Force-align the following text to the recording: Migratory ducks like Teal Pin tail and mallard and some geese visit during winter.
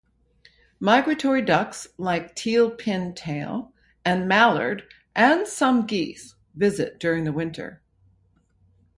Migratory 0.79 1.43
ducks 1.43 1.87
like 1.99 2.33
Teal 2.33 2.71
Pin 2.71 3.13
tail 3.13 3.71
and 4.03 4.27
mallard 4.27 4.83
and 5.15 5.47
some 5.47 5.85
geese 5.85 6.33
visit 6.55 6.99
during 6.99 7.31
winter. 7.35 7.83